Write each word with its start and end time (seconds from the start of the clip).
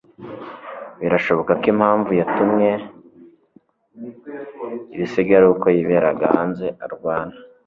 birashoboka 1.01 1.51
ko 1.61 1.65
impamvu 1.73 2.11
yatuwe 2.19 2.67
ibisigo 4.95 5.31
ari 5.39 5.47
uko 5.53 5.65
yiberaga 5.75 6.25
hanze 6.35 6.65
arwana 6.85 7.35